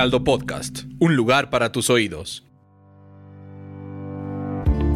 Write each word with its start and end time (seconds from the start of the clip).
Heraldo 0.00 0.24
Podcast, 0.24 0.84
un 0.98 1.14
lugar 1.14 1.50
para 1.50 1.72
tus 1.72 1.90
oídos. 1.90 2.42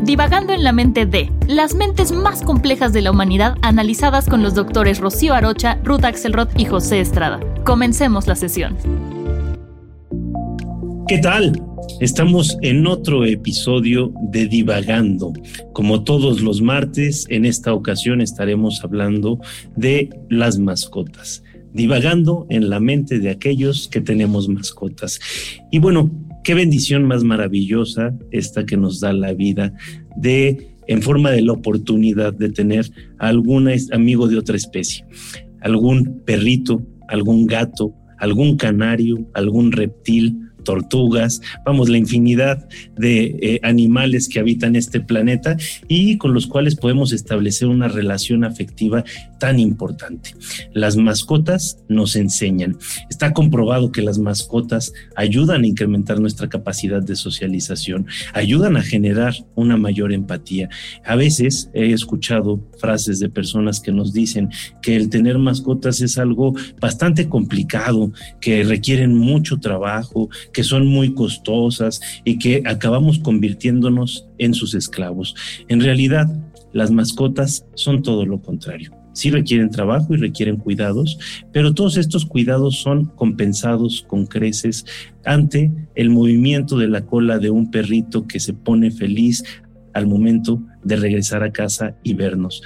Divagando 0.02 0.54
en 0.54 0.64
la 0.64 0.72
mente 0.72 1.04
de 1.04 1.30
las 1.46 1.74
mentes 1.74 2.10
más 2.10 2.40
complejas 2.40 2.94
de 2.94 3.02
la 3.02 3.10
humanidad 3.10 3.58
analizadas 3.60 4.30
con 4.30 4.42
los 4.42 4.54
doctores 4.54 5.00
Rocío 5.00 5.34
Arocha, 5.34 5.78
Ruth 5.84 6.06
Axelrod 6.06 6.48
y 6.56 6.64
José 6.64 7.00
Estrada. 7.00 7.38
Comencemos 7.66 8.26
la 8.26 8.34
sesión. 8.34 8.78
¿Qué 11.06 11.18
tal? 11.18 11.62
Estamos 12.00 12.56
en 12.62 12.86
otro 12.86 13.26
episodio 13.26 14.10
de 14.30 14.46
Divagando. 14.46 15.34
Como 15.74 16.02
todos 16.02 16.40
los 16.40 16.62
martes, 16.62 17.26
en 17.28 17.44
esta 17.44 17.74
ocasión 17.74 18.22
estaremos 18.22 18.82
hablando 18.82 19.38
de 19.76 20.08
las 20.30 20.58
mascotas 20.58 21.42
divagando 21.74 22.46
en 22.48 22.70
la 22.70 22.80
mente 22.80 23.18
de 23.18 23.28
aquellos 23.28 23.88
que 23.88 24.00
tenemos 24.00 24.48
mascotas. 24.48 25.20
Y 25.70 25.80
bueno, 25.80 26.10
qué 26.42 26.54
bendición 26.54 27.04
más 27.04 27.24
maravillosa 27.24 28.14
esta 28.30 28.64
que 28.64 28.76
nos 28.76 29.00
da 29.00 29.12
la 29.12 29.34
vida 29.34 29.74
de 30.16 30.70
en 30.86 31.02
forma 31.02 31.30
de 31.30 31.42
la 31.42 31.52
oportunidad 31.52 32.32
de 32.32 32.50
tener 32.50 32.90
algún 33.18 33.70
amigo 33.92 34.28
de 34.28 34.38
otra 34.38 34.56
especie, 34.56 35.04
algún 35.60 36.22
perrito, 36.24 36.82
algún 37.08 37.46
gato, 37.46 37.94
algún 38.18 38.56
canario, 38.56 39.26
algún 39.34 39.72
reptil, 39.72 40.36
tortugas, 40.64 41.40
vamos, 41.64 41.88
la 41.88 41.98
infinidad 41.98 42.66
de 42.96 43.36
eh, 43.40 43.60
animales 43.62 44.28
que 44.28 44.40
habitan 44.40 44.76
este 44.76 45.00
planeta 45.00 45.56
y 45.88 46.18
con 46.18 46.34
los 46.34 46.46
cuales 46.46 46.76
podemos 46.76 47.12
establecer 47.12 47.68
una 47.68 47.88
relación 47.88 48.44
afectiva 48.44 49.04
tan 49.38 49.60
importante. 49.60 50.34
Las 50.72 50.96
mascotas 50.96 51.78
nos 51.88 52.16
enseñan. 52.16 52.76
Está 53.10 53.32
comprobado 53.32 53.92
que 53.92 54.02
las 54.02 54.18
mascotas 54.18 54.92
ayudan 55.16 55.62
a 55.62 55.66
incrementar 55.66 56.20
nuestra 56.20 56.48
capacidad 56.48 57.02
de 57.02 57.16
socialización, 57.16 58.06
ayudan 58.32 58.76
a 58.76 58.82
generar 58.82 59.34
una 59.54 59.76
mayor 59.76 60.12
empatía. 60.12 60.68
A 61.04 61.16
veces 61.16 61.70
he 61.74 61.92
escuchado 61.92 62.60
frases 62.78 63.20
de 63.20 63.28
personas 63.28 63.80
que 63.80 63.92
nos 63.92 64.12
dicen 64.12 64.50
que 64.82 64.96
el 64.96 65.08
tener 65.10 65.38
mascotas 65.38 66.00
es 66.00 66.18
algo 66.18 66.54
bastante 66.80 67.28
complicado, 67.28 68.12
que 68.40 68.64
requieren 68.64 69.16
mucho 69.16 69.58
trabajo, 69.58 70.28
que 70.54 70.64
son 70.64 70.86
muy 70.86 71.12
costosas 71.12 72.00
y 72.24 72.38
que 72.38 72.62
acabamos 72.64 73.18
convirtiéndonos 73.18 74.26
en 74.38 74.54
sus 74.54 74.74
esclavos. 74.74 75.34
En 75.68 75.82
realidad, 75.82 76.26
las 76.72 76.90
mascotas 76.90 77.66
son 77.74 78.02
todo 78.02 78.24
lo 78.24 78.40
contrario. 78.40 78.92
Sí 79.12 79.30
requieren 79.30 79.70
trabajo 79.70 80.14
y 80.14 80.16
requieren 80.16 80.56
cuidados, 80.56 81.18
pero 81.52 81.74
todos 81.74 81.96
estos 81.98 82.24
cuidados 82.24 82.80
son 82.80 83.04
compensados 83.04 84.04
con 84.08 84.26
creces 84.26 84.86
ante 85.24 85.70
el 85.94 86.10
movimiento 86.10 86.78
de 86.78 86.88
la 86.88 87.04
cola 87.04 87.38
de 87.38 87.50
un 87.50 87.70
perrito 87.70 88.26
que 88.26 88.40
se 88.40 88.54
pone 88.54 88.90
feliz 88.90 89.44
al 89.92 90.06
momento 90.06 90.60
de 90.82 90.96
regresar 90.96 91.44
a 91.44 91.52
casa 91.52 91.96
y 92.02 92.14
vernos 92.14 92.62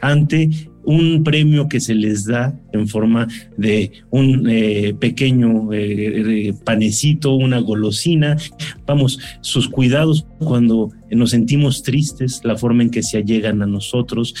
ante 0.00 0.50
un 0.88 1.22
premio 1.22 1.68
que 1.68 1.80
se 1.80 1.94
les 1.94 2.24
da 2.24 2.58
en 2.72 2.88
forma 2.88 3.28
de 3.58 3.92
un 4.08 4.48
eh, 4.48 4.94
pequeño 4.98 5.70
eh, 5.70 6.54
panecito, 6.64 7.34
una 7.34 7.58
golosina. 7.58 8.38
Vamos, 8.86 9.18
sus 9.42 9.68
cuidados 9.68 10.26
cuando 10.38 10.90
nos 11.10 11.30
sentimos 11.30 11.82
tristes, 11.82 12.40
la 12.42 12.56
forma 12.56 12.84
en 12.84 12.90
que 12.90 13.02
se 13.02 13.18
allegan 13.18 13.60
a 13.60 13.66
nosotros. 13.66 14.34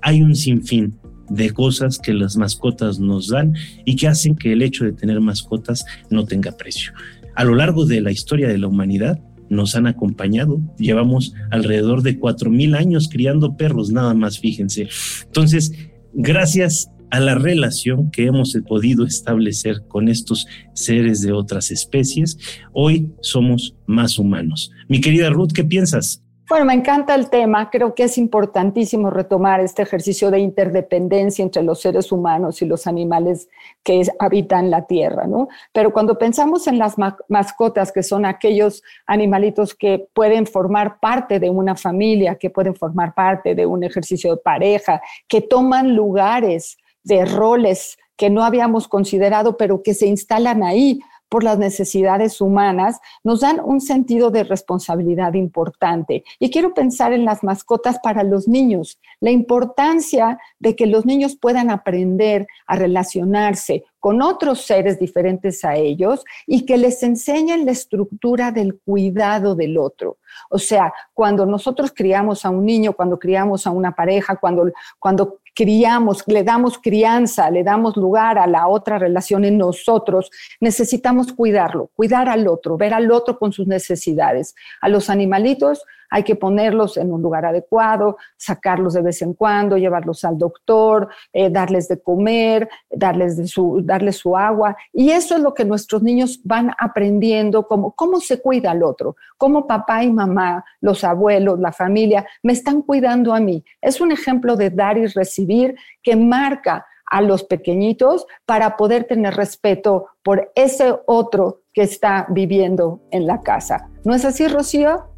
Hay 0.00 0.22
un 0.22 0.34
sinfín 0.34 0.98
de 1.30 1.50
cosas 1.50 2.00
que 2.00 2.12
las 2.12 2.36
mascotas 2.36 2.98
nos 2.98 3.28
dan 3.28 3.54
y 3.84 3.94
que 3.94 4.08
hacen 4.08 4.34
que 4.34 4.54
el 4.54 4.62
hecho 4.62 4.84
de 4.84 4.94
tener 4.94 5.20
mascotas 5.20 5.84
no 6.10 6.24
tenga 6.24 6.50
precio. 6.56 6.92
A 7.36 7.44
lo 7.44 7.54
largo 7.54 7.86
de 7.86 8.00
la 8.00 8.10
historia 8.10 8.48
de 8.48 8.58
la 8.58 8.66
humanidad, 8.66 9.20
nos 9.52 9.76
han 9.76 9.86
acompañado. 9.86 10.60
Llevamos 10.78 11.34
alrededor 11.50 12.02
de 12.02 12.18
cuatro 12.18 12.50
mil 12.50 12.74
años 12.74 13.08
criando 13.08 13.56
perros, 13.56 13.92
nada 13.92 14.14
más, 14.14 14.38
fíjense. 14.38 14.88
Entonces, 15.26 15.72
gracias 16.14 16.90
a 17.10 17.20
la 17.20 17.34
relación 17.34 18.10
que 18.10 18.24
hemos 18.24 18.56
podido 18.66 19.04
establecer 19.04 19.82
con 19.86 20.08
estos 20.08 20.46
seres 20.72 21.20
de 21.20 21.32
otras 21.32 21.70
especies, 21.70 22.38
hoy 22.72 23.12
somos 23.20 23.76
más 23.86 24.18
humanos. 24.18 24.70
Mi 24.88 25.00
querida 25.00 25.28
Ruth, 25.28 25.52
¿qué 25.52 25.62
piensas? 25.62 26.21
Bueno, 26.52 26.66
me 26.66 26.74
encanta 26.74 27.14
el 27.14 27.30
tema. 27.30 27.70
Creo 27.70 27.94
que 27.94 28.02
es 28.02 28.18
importantísimo 28.18 29.08
retomar 29.08 29.60
este 29.60 29.80
ejercicio 29.80 30.30
de 30.30 30.40
interdependencia 30.40 31.42
entre 31.42 31.62
los 31.62 31.80
seres 31.80 32.12
humanos 32.12 32.60
y 32.60 32.66
los 32.66 32.86
animales 32.86 33.48
que 33.82 34.02
habitan 34.18 34.70
la 34.70 34.84
Tierra, 34.84 35.26
¿no? 35.26 35.48
Pero 35.72 35.94
cuando 35.94 36.18
pensamos 36.18 36.66
en 36.66 36.76
las 36.76 36.96
mascotas, 37.28 37.90
que 37.90 38.02
son 38.02 38.26
aquellos 38.26 38.82
animalitos 39.06 39.74
que 39.74 40.06
pueden 40.12 40.46
formar 40.46 41.00
parte 41.00 41.40
de 41.40 41.48
una 41.48 41.74
familia, 41.74 42.34
que 42.34 42.50
pueden 42.50 42.74
formar 42.74 43.14
parte 43.14 43.54
de 43.54 43.64
un 43.64 43.82
ejercicio 43.82 44.32
de 44.32 44.42
pareja, 44.42 45.00
que 45.28 45.40
toman 45.40 45.96
lugares 45.96 46.76
de 47.02 47.24
roles 47.24 47.96
que 48.14 48.28
no 48.28 48.44
habíamos 48.44 48.88
considerado, 48.88 49.56
pero 49.56 49.82
que 49.82 49.94
se 49.94 50.06
instalan 50.06 50.62
ahí 50.62 51.00
por 51.32 51.44
las 51.44 51.58
necesidades 51.58 52.42
humanas, 52.42 53.00
nos 53.24 53.40
dan 53.40 53.58
un 53.64 53.80
sentido 53.80 54.30
de 54.30 54.44
responsabilidad 54.44 55.32
importante. 55.32 56.24
Y 56.38 56.50
quiero 56.50 56.74
pensar 56.74 57.14
en 57.14 57.24
las 57.24 57.42
mascotas 57.42 57.98
para 58.00 58.22
los 58.22 58.48
niños, 58.48 59.00
la 59.18 59.30
importancia 59.30 60.38
de 60.58 60.76
que 60.76 60.84
los 60.84 61.06
niños 61.06 61.34
puedan 61.40 61.70
aprender 61.70 62.46
a 62.66 62.76
relacionarse 62.76 63.82
con 63.98 64.20
otros 64.20 64.66
seres 64.66 64.98
diferentes 64.98 65.64
a 65.64 65.76
ellos 65.76 66.22
y 66.46 66.66
que 66.66 66.76
les 66.76 67.02
enseñen 67.02 67.64
la 67.64 67.70
estructura 67.70 68.52
del 68.52 68.78
cuidado 68.80 69.54
del 69.54 69.78
otro. 69.78 70.18
O 70.50 70.58
sea, 70.58 70.92
cuando 71.14 71.46
nosotros 71.46 71.92
criamos 71.94 72.44
a 72.44 72.50
un 72.50 72.66
niño, 72.66 72.92
cuando 72.92 73.18
criamos 73.18 73.66
a 73.66 73.70
una 73.70 73.94
pareja, 73.94 74.36
cuando, 74.36 74.70
cuando 74.98 75.38
criamos, 75.54 76.22
le 76.26 76.44
damos 76.44 76.78
crianza, 76.78 77.50
le 77.50 77.62
damos 77.62 77.96
lugar 77.96 78.38
a 78.38 78.46
la 78.46 78.68
otra 78.68 78.98
relación 78.98 79.44
en 79.44 79.58
nosotros, 79.58 80.30
necesitamos 80.60 81.32
cuidarlo, 81.32 81.90
cuidar 81.94 82.28
al 82.28 82.48
otro, 82.48 82.76
ver 82.76 82.94
al 82.94 83.10
otro 83.10 83.38
con 83.38 83.52
sus 83.52 83.66
necesidades. 83.66 84.54
A 84.80 84.88
los 84.88 85.10
animalitos 85.10 85.84
hay 86.12 86.24
que 86.24 86.36
ponerlos 86.36 86.98
en 86.98 87.10
un 87.10 87.22
lugar 87.22 87.46
adecuado, 87.46 88.18
sacarlos 88.36 88.92
de 88.92 89.00
vez 89.00 89.22
en 89.22 89.32
cuando, 89.32 89.78
llevarlos 89.78 90.24
al 90.24 90.36
doctor, 90.36 91.08
eh, 91.32 91.48
darles 91.48 91.88
de 91.88 92.02
comer, 92.02 92.68
darles, 92.90 93.38
de 93.38 93.46
su, 93.46 93.80
darles 93.82 94.18
su 94.18 94.36
agua. 94.36 94.76
Y 94.92 95.08
eso 95.08 95.34
es 95.36 95.40
lo 95.40 95.54
que 95.54 95.64
nuestros 95.64 96.02
niños 96.02 96.38
van 96.44 96.70
aprendiendo, 96.78 97.66
como 97.66 97.92
cómo 97.92 98.20
se 98.20 98.42
cuida 98.42 98.72
al 98.72 98.82
otro, 98.82 99.16
cómo 99.38 99.66
papá 99.66 100.04
y 100.04 100.12
mamá, 100.12 100.62
los 100.82 101.02
abuelos, 101.02 101.58
la 101.58 101.72
familia, 101.72 102.26
me 102.42 102.52
están 102.52 102.82
cuidando 102.82 103.32
a 103.32 103.40
mí. 103.40 103.64
Es 103.80 104.02
un 104.02 104.12
ejemplo 104.12 104.54
de 104.56 104.68
dar 104.68 104.98
y 104.98 105.06
recibir 105.06 105.74
que 106.02 106.14
marca 106.14 106.84
a 107.06 107.22
los 107.22 107.44
pequeñitos 107.44 108.26
para 108.44 108.76
poder 108.76 109.04
tener 109.04 109.34
respeto 109.34 110.08
por 110.22 110.52
ese 110.54 110.94
otro 111.06 111.62
que 111.72 111.82
está 111.82 112.26
viviendo 112.28 113.00
en 113.10 113.26
la 113.26 113.40
casa. 113.40 113.88
¿No 114.04 114.14
es 114.14 114.24
así, 114.24 114.46
Rocío? 114.48 115.11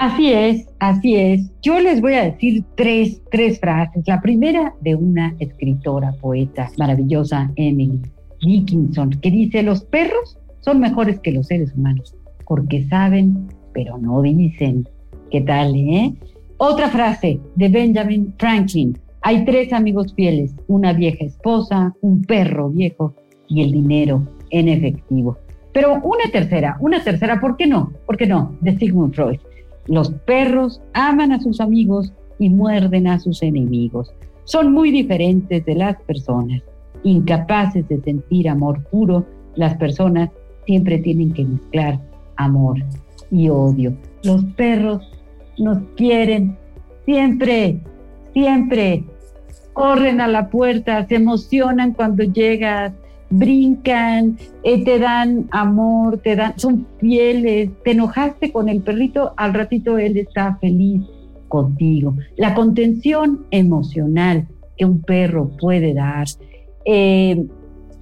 Así 0.00 0.32
es, 0.32 0.66
así 0.78 1.14
es. 1.14 1.52
Yo 1.60 1.78
les 1.78 2.00
voy 2.00 2.14
a 2.14 2.24
decir 2.24 2.64
tres, 2.74 3.20
tres 3.30 3.60
frases. 3.60 4.02
La 4.06 4.22
primera 4.22 4.72
de 4.80 4.94
una 4.94 5.36
escritora, 5.40 6.14
poeta 6.22 6.70
maravillosa, 6.78 7.52
Emily 7.56 8.00
Dickinson, 8.40 9.10
que 9.10 9.30
dice, 9.30 9.62
los 9.62 9.84
perros 9.84 10.38
son 10.60 10.80
mejores 10.80 11.20
que 11.20 11.32
los 11.32 11.48
seres 11.48 11.74
humanos, 11.74 12.16
porque 12.46 12.82
saben, 12.84 13.48
pero 13.74 13.98
no 13.98 14.22
dicen. 14.22 14.88
¿Qué 15.30 15.42
tal, 15.42 15.76
eh? 15.76 16.14
Otra 16.56 16.88
frase 16.88 17.38
de 17.56 17.68
Benjamin 17.68 18.34
Franklin. 18.38 18.98
Hay 19.20 19.44
tres 19.44 19.70
amigos 19.70 20.14
fieles, 20.14 20.54
una 20.66 20.94
vieja 20.94 21.26
esposa, 21.26 21.94
un 22.00 22.22
perro 22.22 22.70
viejo 22.70 23.14
y 23.48 23.64
el 23.64 23.72
dinero 23.72 24.26
en 24.48 24.68
efectivo. 24.68 25.36
Pero 25.74 26.00
una 26.02 26.24
tercera, 26.32 26.78
una 26.80 27.04
tercera, 27.04 27.38
¿por 27.38 27.58
qué 27.58 27.66
no? 27.66 27.92
¿Por 28.06 28.16
qué 28.16 28.26
no? 28.26 28.56
De 28.62 28.78
Sigmund 28.78 29.14
Freud. 29.14 29.38
Los 29.86 30.10
perros 30.10 30.80
aman 30.92 31.32
a 31.32 31.40
sus 31.40 31.60
amigos 31.60 32.12
y 32.38 32.48
muerden 32.48 33.06
a 33.06 33.18
sus 33.18 33.42
enemigos. 33.42 34.12
Son 34.44 34.72
muy 34.72 34.90
diferentes 34.90 35.64
de 35.64 35.74
las 35.74 36.00
personas, 36.02 36.62
incapaces 37.02 37.86
de 37.88 38.00
sentir 38.00 38.48
amor 38.48 38.82
puro, 38.90 39.26
las 39.54 39.76
personas 39.76 40.30
siempre 40.66 40.98
tienen 40.98 41.32
que 41.32 41.44
mezclar 41.44 42.00
amor 42.36 42.78
y 43.30 43.48
odio. 43.48 43.92
Los 44.22 44.44
perros 44.56 45.02
nos 45.58 45.78
quieren 45.96 46.56
siempre, 47.04 47.80
siempre. 48.32 49.04
Corren 49.72 50.20
a 50.20 50.28
la 50.28 50.50
puerta, 50.50 51.06
se 51.06 51.14
emocionan 51.14 51.94
cuando 51.94 52.24
llegas, 52.24 52.92
brincan, 53.30 54.36
eh, 54.64 54.84
te 54.84 54.98
dan 54.98 55.46
amor, 55.52 56.18
te 56.18 56.36
dan, 56.36 56.58
son 56.58 56.86
fieles. 56.98 57.70
Te 57.84 57.92
enojaste 57.92 58.52
con 58.52 58.68
el 58.68 58.82
perrito, 58.82 59.32
al 59.36 59.54
ratito 59.54 59.96
él 59.98 60.16
está 60.16 60.56
feliz 60.60 61.02
contigo. 61.48 62.16
La 62.36 62.54
contención 62.54 63.46
emocional 63.50 64.46
que 64.76 64.84
un 64.84 65.00
perro 65.00 65.50
puede 65.58 65.94
dar, 65.94 66.26
eh, 66.84 67.44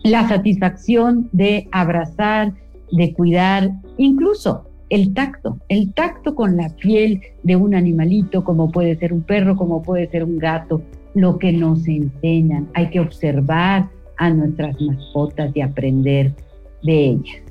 la 0.05 0.29
satisfacción 0.29 1.29
de 1.33 1.69
abrazar, 1.73 2.55
de 2.93 3.13
cuidar, 3.13 3.73
incluso 3.97 4.65
el 4.89 5.13
tacto, 5.13 5.59
el 5.69 5.93
tacto 5.93 6.35
con 6.35 6.57
la 6.57 6.71
piel 6.71 7.21
de 7.43 7.57
un 7.57 7.75
animalito, 7.75 8.45
como 8.45 8.71
puede 8.71 8.97
ser 8.97 9.13
un 9.13 9.23
perro, 9.23 9.57
como 9.57 9.83
puede 9.83 10.09
ser 10.09 10.25
un 10.25 10.39
gato, 10.39 10.81
lo 11.15 11.39
que 11.39 11.53
nos 11.53 11.87
enseñan. 11.87 12.69
Hay 12.75 12.91
que 12.91 13.01
observar 13.01 13.89
a 14.19 14.31
nuestras 14.31 14.81
mascotas 14.81 15.50
y 15.55 15.61
aprender 15.61 16.35
de 16.82 17.11
ellas. 17.11 17.43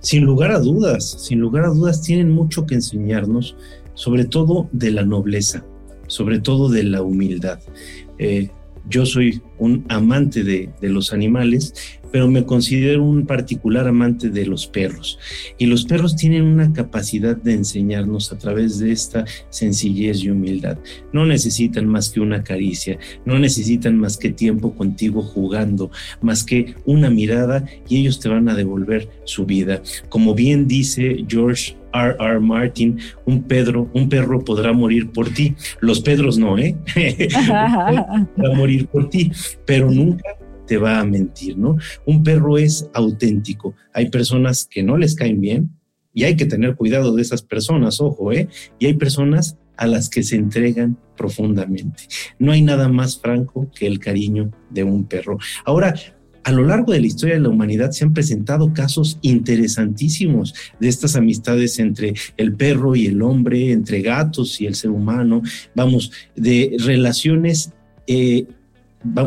Sin 0.00 0.24
lugar 0.24 0.52
a 0.52 0.60
dudas, 0.60 1.04
sin 1.04 1.40
lugar 1.40 1.64
a 1.64 1.68
dudas 1.68 2.02
tienen 2.02 2.30
mucho 2.30 2.64
que 2.66 2.74
enseñarnos, 2.74 3.56
sobre 3.94 4.24
todo 4.24 4.68
de 4.72 4.90
la 4.92 5.04
nobleza, 5.04 5.64
sobre 6.06 6.40
todo 6.40 6.70
de 6.70 6.84
la 6.84 7.02
humildad. 7.02 7.58
Eh, 8.18 8.50
yo 8.88 9.04
soy 9.04 9.42
un 9.58 9.84
amante 9.88 10.42
de, 10.42 10.70
los 10.80 11.12
animales, 11.12 11.99
pero 12.12 12.28
me 12.28 12.44
considero 12.44 13.04
un 13.04 13.26
particular 13.26 13.86
amante 13.88 14.30
de 14.30 14.46
los 14.46 14.66
perros. 14.66 15.18
Y 15.58 15.66
los 15.66 15.84
perros 15.84 16.16
tienen 16.16 16.44
una 16.44 16.72
capacidad 16.72 17.36
de 17.36 17.54
enseñarnos 17.54 18.32
a 18.32 18.38
través 18.38 18.78
de 18.78 18.92
esta 18.92 19.24
sencillez 19.48 20.22
y 20.22 20.30
humildad. 20.30 20.78
No 21.12 21.26
necesitan 21.26 21.86
más 21.86 22.10
que 22.10 22.20
una 22.20 22.42
caricia, 22.42 22.98
no 23.24 23.38
necesitan 23.38 23.96
más 23.96 24.16
que 24.16 24.30
tiempo 24.30 24.74
contigo 24.74 25.22
jugando, 25.22 25.90
más 26.20 26.44
que 26.44 26.74
una 26.84 27.10
mirada 27.10 27.64
y 27.88 27.98
ellos 27.98 28.20
te 28.20 28.28
van 28.28 28.48
a 28.48 28.54
devolver 28.54 29.08
su 29.24 29.46
vida. 29.46 29.82
Como 30.08 30.34
bien 30.34 30.66
dice 30.66 31.24
George 31.28 31.76
R. 31.92 32.16
R. 32.18 32.40
Martin, 32.40 32.98
un 33.26 33.42
Pedro, 33.42 33.90
un 33.94 34.08
perro 34.08 34.44
podrá 34.44 34.72
morir 34.72 35.10
por 35.10 35.30
ti. 35.30 35.54
Los 35.80 36.00
Pedros 36.00 36.38
no, 36.38 36.58
¿eh? 36.58 36.76
podrá 38.36 38.54
morir 38.54 38.86
por 38.86 39.10
ti, 39.10 39.30
pero 39.64 39.90
nunca 39.90 40.24
te 40.70 40.78
va 40.78 41.00
a 41.00 41.04
mentir, 41.04 41.58
¿no? 41.58 41.78
Un 42.06 42.22
perro 42.22 42.56
es 42.56 42.88
auténtico. 42.94 43.74
Hay 43.92 44.08
personas 44.08 44.68
que 44.70 44.84
no 44.84 44.96
les 44.96 45.16
caen 45.16 45.40
bien 45.40 45.70
y 46.14 46.22
hay 46.22 46.36
que 46.36 46.46
tener 46.46 46.76
cuidado 46.76 47.12
de 47.12 47.22
esas 47.22 47.42
personas, 47.42 48.00
ojo, 48.00 48.30
¿eh? 48.30 48.46
Y 48.78 48.86
hay 48.86 48.94
personas 48.94 49.56
a 49.76 49.88
las 49.88 50.08
que 50.08 50.22
se 50.22 50.36
entregan 50.36 50.96
profundamente. 51.16 52.04
No 52.38 52.52
hay 52.52 52.62
nada 52.62 52.88
más 52.88 53.18
franco 53.18 53.68
que 53.74 53.88
el 53.88 53.98
cariño 53.98 54.52
de 54.70 54.84
un 54.84 55.08
perro. 55.08 55.38
Ahora, 55.64 55.92
a 56.44 56.52
lo 56.52 56.62
largo 56.62 56.92
de 56.92 57.00
la 57.00 57.08
historia 57.08 57.34
de 57.34 57.40
la 57.40 57.48
humanidad 57.48 57.90
se 57.90 58.04
han 58.04 58.12
presentado 58.12 58.72
casos 58.72 59.18
interesantísimos 59.22 60.54
de 60.78 60.86
estas 60.86 61.16
amistades 61.16 61.80
entre 61.80 62.14
el 62.36 62.54
perro 62.54 62.94
y 62.94 63.06
el 63.06 63.22
hombre, 63.22 63.72
entre 63.72 64.02
gatos 64.02 64.60
y 64.60 64.66
el 64.66 64.76
ser 64.76 64.92
humano, 64.92 65.42
vamos, 65.74 66.12
de 66.36 66.76
relaciones 66.78 67.72
eh, 68.06 68.46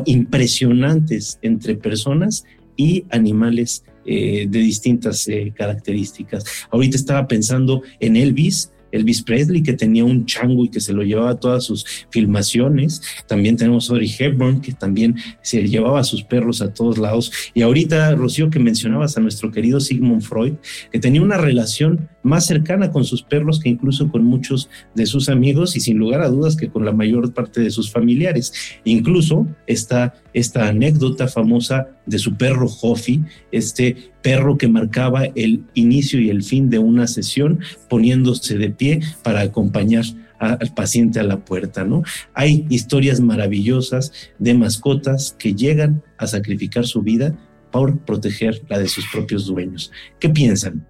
impresionantes 0.05 1.39
entre 1.41 1.75
personas 1.75 2.45
y 2.75 3.05
animales 3.09 3.83
eh, 4.05 4.47
de 4.49 4.59
distintas 4.59 5.27
eh, 5.27 5.53
características. 5.55 6.43
Ahorita 6.71 6.97
estaba 6.97 7.27
pensando 7.27 7.83
en 7.99 8.17
Elvis, 8.17 8.71
Elvis 8.91 9.23
Presley, 9.23 9.63
que 9.63 9.73
tenía 9.73 10.05
un 10.05 10.25
chango 10.25 10.65
y 10.65 10.69
que 10.69 10.79
se 10.79 10.93
lo 10.93 11.03
llevaba 11.03 11.31
a 11.31 11.39
todas 11.39 11.63
sus 11.63 11.85
filmaciones. 12.09 13.01
También 13.27 13.57
tenemos 13.57 13.89
a 13.89 13.93
Audrey 13.93 14.13
Hepburn, 14.17 14.61
que 14.61 14.73
también 14.73 15.15
se 15.41 15.67
llevaba 15.67 15.99
a 15.99 16.03
sus 16.03 16.23
perros 16.23 16.61
a 16.61 16.73
todos 16.73 16.97
lados. 16.97 17.31
Y 17.53 17.63
ahorita, 17.63 18.13
Rocío, 18.15 18.49
que 18.49 18.59
mencionabas 18.59 19.17
a 19.17 19.21
nuestro 19.21 19.51
querido 19.51 19.79
Sigmund 19.79 20.21
Freud, 20.21 20.53
que 20.91 20.99
tenía 20.99 21.21
una 21.21 21.37
relación 21.37 22.09
más 22.23 22.45
cercana 22.45 22.91
con 22.91 23.03
sus 23.03 23.21
perros 23.21 23.59
que 23.59 23.69
incluso 23.69 24.09
con 24.09 24.23
muchos 24.23 24.69
de 24.95 25.05
sus 25.05 25.29
amigos 25.29 25.75
y 25.75 25.81
sin 25.81 25.97
lugar 25.97 26.21
a 26.21 26.29
dudas 26.29 26.55
que 26.55 26.69
con 26.69 26.85
la 26.85 26.91
mayor 26.91 27.33
parte 27.33 27.61
de 27.61 27.69
sus 27.69 27.91
familiares. 27.91 28.53
Incluso 28.85 29.45
está 29.67 30.15
esta 30.33 30.67
anécdota 30.67 31.27
famosa 31.27 31.89
de 32.05 32.17
su 32.17 32.35
perro 32.35 32.67
Hoffy, 32.81 33.23
este 33.51 34.11
perro 34.21 34.57
que 34.57 34.67
marcaba 34.67 35.25
el 35.35 35.63
inicio 35.73 36.19
y 36.19 36.29
el 36.29 36.43
fin 36.43 36.69
de 36.69 36.79
una 36.79 37.07
sesión 37.07 37.59
poniéndose 37.89 38.57
de 38.57 38.69
pie 38.69 39.01
para 39.21 39.41
acompañar 39.41 40.05
al 40.39 40.73
paciente 40.73 41.19
a 41.19 41.23
la 41.23 41.45
puerta, 41.45 41.85
¿no? 41.85 42.03
Hay 42.33 42.65
historias 42.69 43.21
maravillosas 43.21 44.11
de 44.39 44.53
mascotas 44.53 45.35
que 45.39 45.53
llegan 45.53 46.03
a 46.17 46.27
sacrificar 46.27 46.85
su 46.85 47.01
vida 47.01 47.37
por 47.71 47.99
proteger 47.99 48.61
la 48.69 48.77
de 48.77 48.87
sus 48.87 49.05
propios 49.11 49.45
dueños. 49.45 49.91
¿Qué 50.19 50.29
piensan? 50.29 50.85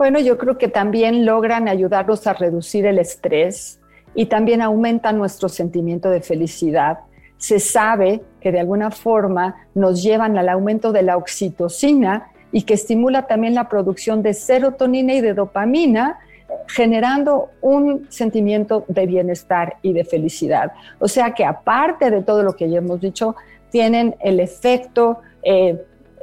Bueno, 0.00 0.18
yo 0.18 0.38
creo 0.38 0.56
que 0.56 0.68
también 0.68 1.26
logran 1.26 1.68
ayudarnos 1.68 2.26
a 2.26 2.32
reducir 2.32 2.86
el 2.86 2.98
estrés 2.98 3.80
y 4.14 4.24
también 4.24 4.62
aumentan 4.62 5.18
nuestro 5.18 5.50
sentimiento 5.50 6.08
de 6.08 6.22
felicidad. 6.22 7.00
Se 7.36 7.60
sabe 7.60 8.22
que 8.40 8.50
de 8.50 8.60
alguna 8.60 8.90
forma 8.90 9.56
nos 9.74 10.02
llevan 10.02 10.38
al 10.38 10.48
aumento 10.48 10.92
de 10.92 11.02
la 11.02 11.18
oxitocina 11.18 12.30
y 12.50 12.62
que 12.62 12.72
estimula 12.72 13.26
también 13.26 13.54
la 13.54 13.68
producción 13.68 14.22
de 14.22 14.32
serotonina 14.32 15.12
y 15.12 15.20
de 15.20 15.34
dopamina, 15.34 16.18
generando 16.66 17.50
un 17.60 18.06
sentimiento 18.08 18.86
de 18.88 19.04
bienestar 19.04 19.76
y 19.82 19.92
de 19.92 20.06
felicidad. 20.06 20.72
O 20.98 21.08
sea 21.08 21.34
que 21.34 21.44
aparte 21.44 22.10
de 22.10 22.22
todo 22.22 22.42
lo 22.42 22.56
que 22.56 22.70
ya 22.70 22.78
hemos 22.78 23.02
dicho, 23.02 23.36
tienen 23.68 24.16
el 24.20 24.40
efecto 24.40 25.18
eh, 25.42 25.78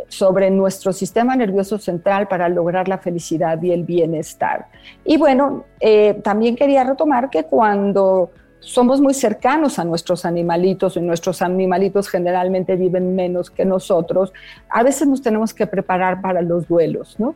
sobre 0.07 0.49
nuestro 0.49 0.93
sistema 0.93 1.35
nervioso 1.35 1.77
central 1.77 2.27
para 2.27 2.49
lograr 2.49 2.87
la 2.87 2.97
felicidad 2.97 3.61
y 3.61 3.71
el 3.71 3.83
bienestar. 3.83 4.67
Y 5.03 5.17
bueno, 5.17 5.65
eh, 5.79 6.19
también 6.23 6.55
quería 6.55 6.83
retomar 6.83 7.29
que 7.29 7.43
cuando 7.43 8.31
somos 8.59 8.99
muy 8.99 9.13
cercanos 9.13 9.79
a 9.79 9.85
nuestros 9.85 10.25
animalitos 10.25 10.97
y 10.97 11.01
nuestros 11.01 11.41
animalitos 11.41 12.09
generalmente 12.09 12.75
viven 12.75 13.15
menos 13.15 13.49
que 13.49 13.65
nosotros, 13.65 14.33
a 14.69 14.83
veces 14.83 15.07
nos 15.07 15.21
tenemos 15.21 15.53
que 15.53 15.67
preparar 15.67 16.21
para 16.21 16.41
los 16.41 16.67
duelos, 16.67 17.19
¿no? 17.19 17.35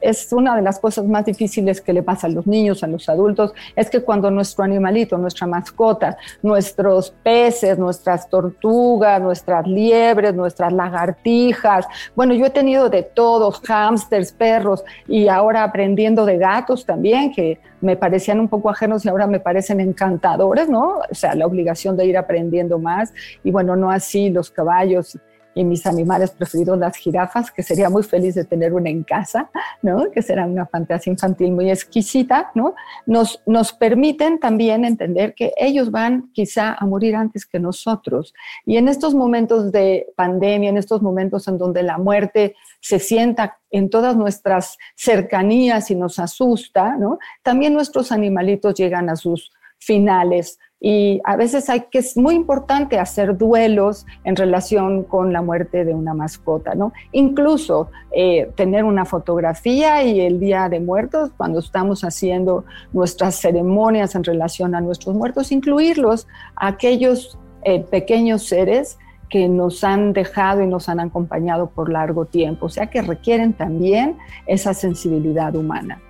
Es 0.00 0.32
una 0.32 0.56
de 0.56 0.62
las 0.62 0.78
cosas 0.78 1.04
más 1.06 1.24
difíciles 1.24 1.80
que 1.80 1.92
le 1.92 2.02
pasa 2.02 2.26
a 2.26 2.30
los 2.30 2.46
niños, 2.46 2.82
a 2.82 2.86
los 2.86 3.08
adultos, 3.08 3.52
es 3.74 3.90
que 3.90 4.02
cuando 4.02 4.30
nuestro 4.30 4.64
animalito, 4.64 5.16
nuestra 5.18 5.46
mascota, 5.46 6.16
nuestros 6.42 7.10
peces, 7.22 7.78
nuestras 7.78 8.28
tortugas, 8.28 9.20
nuestras 9.20 9.66
liebres, 9.66 10.34
nuestras 10.34 10.72
lagartijas, 10.72 11.86
bueno, 12.14 12.34
yo 12.34 12.46
he 12.46 12.50
tenido 12.50 12.88
de 12.88 13.02
todos, 13.02 13.60
hámsters, 13.60 14.32
perros 14.32 14.84
y 15.08 15.28
ahora 15.28 15.64
aprendiendo 15.64 16.24
de 16.24 16.38
gatos 16.38 16.84
también, 16.84 17.32
que 17.32 17.60
me 17.80 17.96
parecían 17.96 18.40
un 18.40 18.48
poco 18.48 18.70
ajenos 18.70 19.04
y 19.04 19.08
ahora 19.08 19.26
me 19.26 19.40
parecen 19.40 19.80
encantadores, 19.80 20.68
¿no? 20.68 21.00
O 21.10 21.14
sea, 21.14 21.34
la 21.34 21.46
obligación 21.46 21.96
de 21.96 22.06
ir 22.06 22.16
aprendiendo 22.16 22.78
más 22.78 23.12
y 23.42 23.50
bueno, 23.50 23.76
no 23.76 23.90
así 23.90 24.30
los 24.30 24.50
caballos 24.50 25.18
y 25.54 25.64
mis 25.64 25.86
animales 25.86 26.30
preferidos, 26.30 26.78
las 26.78 26.96
jirafas, 26.96 27.50
que 27.50 27.62
sería 27.62 27.88
muy 27.88 28.02
feliz 28.02 28.34
de 28.34 28.44
tener 28.44 28.72
una 28.72 28.90
en 28.90 29.04
casa, 29.04 29.50
¿no? 29.82 30.10
que 30.10 30.22
será 30.22 30.46
una 30.46 30.66
fantasía 30.66 31.12
infantil 31.12 31.52
muy 31.52 31.70
exquisita, 31.70 32.50
¿no? 32.54 32.74
nos, 33.06 33.42
nos 33.46 33.72
permiten 33.72 34.40
también 34.40 34.84
entender 34.84 35.34
que 35.34 35.52
ellos 35.56 35.90
van 35.90 36.30
quizá 36.32 36.74
a 36.74 36.86
morir 36.86 37.16
antes 37.16 37.46
que 37.46 37.60
nosotros. 37.60 38.34
Y 38.66 38.76
en 38.76 38.88
estos 38.88 39.14
momentos 39.14 39.70
de 39.72 40.06
pandemia, 40.16 40.70
en 40.70 40.76
estos 40.76 41.02
momentos 41.02 41.46
en 41.48 41.58
donde 41.58 41.82
la 41.82 41.98
muerte 41.98 42.56
se 42.80 42.98
sienta 42.98 43.58
en 43.70 43.90
todas 43.90 44.16
nuestras 44.16 44.76
cercanías 44.96 45.90
y 45.90 45.94
nos 45.94 46.18
asusta, 46.18 46.96
¿no? 46.96 47.18
también 47.42 47.74
nuestros 47.74 48.12
animalitos 48.12 48.74
llegan 48.74 49.08
a 49.08 49.16
sus 49.16 49.52
finales 49.78 50.58
y 50.86 51.22
a 51.24 51.36
veces 51.36 51.70
hay 51.70 51.86
que 51.90 52.00
es 52.00 52.14
muy 52.14 52.34
importante 52.34 52.98
hacer 52.98 53.38
duelos 53.38 54.04
en 54.22 54.36
relación 54.36 55.02
con 55.02 55.32
la 55.32 55.40
muerte 55.40 55.82
de 55.86 55.94
una 55.94 56.12
mascota, 56.12 56.74
¿no? 56.74 56.92
Incluso 57.10 57.90
eh, 58.12 58.50
tener 58.54 58.84
una 58.84 59.06
fotografía 59.06 60.02
y 60.04 60.20
el 60.20 60.38
día 60.38 60.68
de 60.68 60.80
muertos, 60.80 61.30
cuando 61.38 61.60
estamos 61.60 62.04
haciendo 62.04 62.66
nuestras 62.92 63.36
ceremonias 63.36 64.14
en 64.14 64.24
relación 64.24 64.74
a 64.74 64.82
nuestros 64.82 65.16
muertos, 65.16 65.52
incluirlos 65.52 66.28
a 66.54 66.66
aquellos 66.66 67.38
eh, 67.62 67.80
pequeños 67.80 68.42
seres 68.42 68.98
que 69.30 69.48
nos 69.48 69.84
han 69.84 70.12
dejado 70.12 70.60
y 70.60 70.66
nos 70.66 70.90
han 70.90 71.00
acompañado 71.00 71.70
por 71.70 71.90
largo 71.90 72.26
tiempo, 72.26 72.66
o 72.66 72.68
sea 72.68 72.88
que 72.88 73.00
requieren 73.00 73.54
también 73.54 74.18
esa 74.46 74.74
sensibilidad 74.74 75.56
humana. 75.56 76.02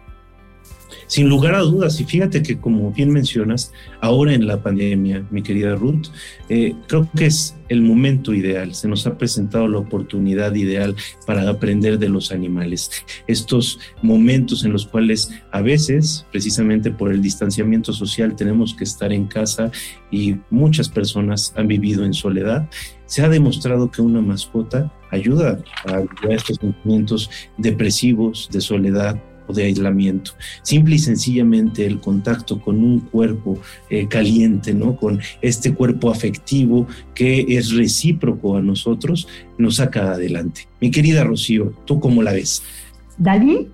Sin 1.06 1.28
lugar 1.28 1.54
a 1.54 1.60
dudas, 1.60 2.00
y 2.00 2.04
fíjate 2.04 2.42
que 2.42 2.58
como 2.58 2.90
bien 2.90 3.10
mencionas, 3.10 3.72
ahora 4.00 4.34
en 4.34 4.46
la 4.46 4.62
pandemia, 4.62 5.26
mi 5.30 5.42
querida 5.42 5.74
Ruth, 5.74 6.08
eh, 6.48 6.74
creo 6.86 7.08
que 7.16 7.26
es 7.26 7.56
el 7.68 7.82
momento 7.82 8.34
ideal, 8.34 8.74
se 8.74 8.88
nos 8.88 9.06
ha 9.06 9.16
presentado 9.16 9.66
la 9.68 9.78
oportunidad 9.78 10.54
ideal 10.54 10.94
para 11.26 11.48
aprender 11.48 11.98
de 11.98 12.08
los 12.08 12.30
animales. 12.30 12.90
Estos 13.26 13.78
momentos 14.02 14.64
en 14.64 14.72
los 14.72 14.86
cuales 14.86 15.30
a 15.50 15.62
veces, 15.62 16.26
precisamente 16.30 16.90
por 16.90 17.12
el 17.12 17.22
distanciamiento 17.22 17.92
social, 17.92 18.36
tenemos 18.36 18.74
que 18.74 18.84
estar 18.84 19.12
en 19.12 19.26
casa 19.26 19.70
y 20.10 20.36
muchas 20.50 20.88
personas 20.88 21.52
han 21.56 21.68
vivido 21.68 22.04
en 22.04 22.14
soledad, 22.14 22.68
se 23.06 23.22
ha 23.22 23.28
demostrado 23.28 23.90
que 23.90 24.02
una 24.02 24.20
mascota 24.20 24.92
ayuda 25.10 25.62
a, 25.86 25.96
a 25.96 26.32
estos 26.32 26.56
sentimientos 26.56 27.30
depresivos, 27.58 28.48
de 28.52 28.60
soledad, 28.60 29.20
o 29.46 29.52
de 29.52 29.64
aislamiento. 29.64 30.32
Simple 30.62 30.96
y 30.96 30.98
sencillamente 30.98 31.86
el 31.86 32.00
contacto 32.00 32.60
con 32.60 32.82
un 32.82 33.00
cuerpo 33.00 33.58
eh, 33.90 34.06
caliente, 34.08 34.74
¿no? 34.74 34.96
Con 34.96 35.20
este 35.42 35.74
cuerpo 35.74 36.10
afectivo 36.10 36.86
que 37.14 37.44
es 37.48 37.74
recíproco 37.74 38.56
a 38.56 38.62
nosotros, 38.62 39.28
nos 39.58 39.76
saca 39.76 40.12
adelante. 40.12 40.62
Mi 40.80 40.90
querida 40.90 41.24
Rocío, 41.24 41.72
¿tú 41.84 42.00
cómo 42.00 42.22
la 42.22 42.32
ves? 42.32 42.62
Dalí, 43.16 43.68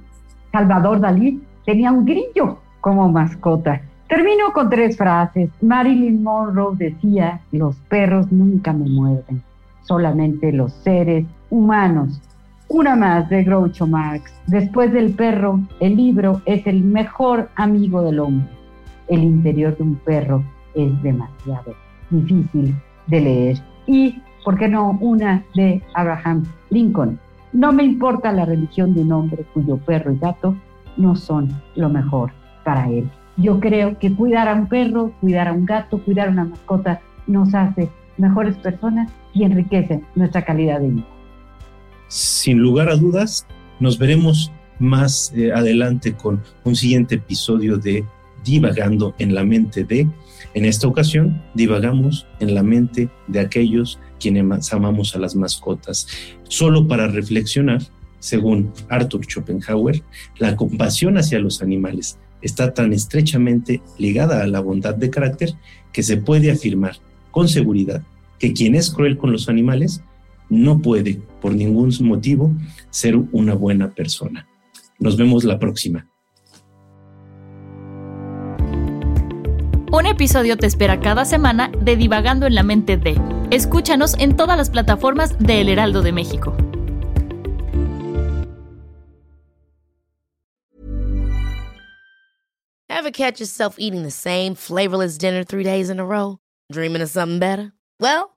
Salvador 0.53 1.00
Dalí, 1.00 1.41
tenía 1.65 1.93
un 1.93 2.05
grillo 2.05 2.59
como 2.81 3.09
mascota. 3.09 3.83
Termino 4.09 4.53
con 4.53 4.69
tres 4.69 4.97
frases. 4.97 5.50
Marilyn 5.61 6.23
Monroe 6.23 6.77
decía, 6.77 7.41
los 7.53 7.77
perros 7.89 8.31
nunca 8.33 8.73
me 8.73 8.89
muerden, 8.89 9.43
solamente 9.83 10.53
los 10.53 10.73
seres 10.73 11.25
humanos. 11.49 12.21
Una 12.73 12.95
más 12.95 13.29
de 13.29 13.43
Groucho 13.43 13.85
Marx. 13.85 14.33
Después 14.47 14.93
del 14.93 15.12
perro, 15.15 15.59
el 15.81 15.97
libro 15.97 16.41
es 16.45 16.65
el 16.69 16.85
mejor 16.85 17.50
amigo 17.57 18.00
del 18.03 18.21
hombre. 18.21 18.49
El 19.09 19.25
interior 19.25 19.77
de 19.77 19.83
un 19.83 19.97
perro 19.97 20.45
es 20.77 21.03
demasiado 21.03 21.75
difícil 22.11 22.77
de 23.09 23.21
leer. 23.21 23.59
Y, 23.89 24.23
¿por 24.45 24.57
qué 24.57 24.69
no, 24.69 24.97
una 25.00 25.43
de 25.57 25.83
Abraham 25.95 26.45
Lincoln? 26.71 27.19
No 27.53 27.73
me 27.73 27.83
importa 27.83 28.31
la 28.31 28.45
religión 28.45 28.95
de 28.95 29.00
un 29.00 29.11
hombre 29.11 29.45
cuyo 29.53 29.77
perro 29.79 30.12
y 30.12 30.19
gato 30.19 30.55
no 30.97 31.17
son 31.17 31.49
lo 31.75 31.89
mejor 31.89 32.31
para 32.62 32.89
él. 32.89 33.11
Yo 33.37 33.59
creo 33.59 33.99
que 33.99 34.15
cuidar 34.15 34.47
a 34.47 34.55
un 34.55 34.69
perro, 34.69 35.11
cuidar 35.21 35.49
a 35.49 35.53
un 35.53 35.67
gato, 35.67 35.99
cuidar 36.05 36.29
a 36.29 36.31
una 36.31 36.45
mascota 36.45 37.00
nos 37.27 37.53
hace 37.53 37.89
mejores 38.17 38.57
personas 38.59 39.11
y 39.35 39.43
enriquece 39.43 40.05
nuestra 40.15 40.45
calidad 40.45 40.79
de 40.79 40.91
vida 40.91 41.20
sin 42.11 42.59
lugar 42.59 42.88
a 42.88 42.97
dudas, 42.97 43.47
nos 43.79 43.97
veremos 43.97 44.50
más 44.81 45.33
eh, 45.37 45.52
adelante 45.52 46.14
con 46.14 46.43
un 46.64 46.75
siguiente 46.75 47.14
episodio 47.14 47.79
de 47.79 48.05
Divagando 48.45 49.14
en 49.19 49.35
la 49.35 49.45
mente 49.45 49.85
de. 49.85 50.09
En 50.55 50.64
esta 50.64 50.88
ocasión, 50.88 51.43
divagamos 51.55 52.26
en 52.40 52.55
la 52.55 52.62
mente 52.62 53.11
de 53.29 53.38
aquellos 53.38 54.00
quienes 54.19 54.73
amamos 54.73 55.14
a 55.14 55.19
las 55.19 55.37
mascotas. 55.37 56.09
Solo 56.45 56.88
para 56.88 57.07
reflexionar, 57.07 57.83
según 58.19 58.73
Arthur 58.88 59.26
Schopenhauer, 59.26 60.02
la 60.38 60.57
compasión 60.57 61.19
hacia 61.19 61.38
los 61.38 61.62
animales 61.62 62.19
está 62.43 62.73
tan 62.73 62.93
estrechamente 62.93 63.83
ligada 63.99 64.43
a 64.43 64.47
la 64.47 64.61
bondad 64.61 64.95
de 64.95 65.11
carácter 65.11 65.55
que 65.93 66.02
se 66.02 66.17
puede 66.17 66.50
afirmar 66.50 66.97
con 67.31 67.47
seguridad 67.49 68.02
que 68.38 68.55
quien 68.55 68.75
es 68.75 68.90
cruel 68.90 69.19
con 69.19 69.33
los 69.33 69.49
animales 69.49 70.02
no 70.50 70.83
puede, 70.83 71.23
por 71.40 71.54
ningún 71.54 71.90
motivo, 72.02 72.52
ser 72.90 73.16
una 73.16 73.54
buena 73.54 73.95
persona. 73.95 74.47
Nos 74.99 75.16
vemos 75.16 75.45
la 75.45 75.59
próxima. 75.59 76.07
Un 79.92 80.07
episodio 80.07 80.57
te 80.57 80.66
espera 80.66 81.00
cada 81.00 81.25
semana 81.25 81.73
de 81.80 81.97
Divagando 81.97 82.47
en 82.47 82.54
la 82.54 82.62
mente 82.62 82.97
de. 82.97 83.21
Escúchanos 83.50 84.14
en 84.19 84.37
todas 84.37 84.57
las 84.57 84.71
plataformas 84.71 85.37
de 85.38 85.62
El 85.62 85.69
Heraldo 85.69 86.02
de 86.02 86.12
México. 86.12 86.57
Ever 92.88 93.11
catch 93.11 93.40
yourself 93.40 93.78
eating 93.78 94.02
the 94.02 94.11
same 94.11 94.54
flavorless 94.54 95.16
dinner 95.16 95.42
three 95.42 95.64
days 95.64 95.90
in 95.90 95.99
a 95.99 96.04
row? 96.04 96.38
Dreaming 96.71 97.02
of 97.02 97.09
something 97.09 97.38
better? 97.38 97.73
Well, 97.99 98.37